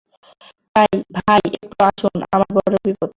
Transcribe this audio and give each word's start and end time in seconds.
ভাই, 1.17 1.41
একটু 1.57 1.83
আসুন, 1.85 2.17
আমার 2.31 2.49
বড় 2.55 2.75
বিপদ। 2.85 3.09